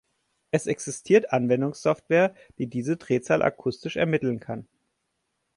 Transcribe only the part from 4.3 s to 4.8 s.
kann.